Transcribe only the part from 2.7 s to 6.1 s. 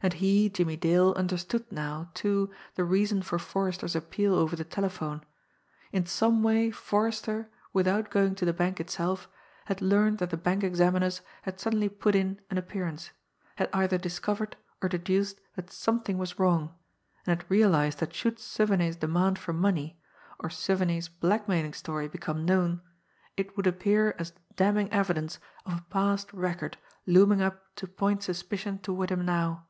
the reason for Forrester's appeal over the telephone. In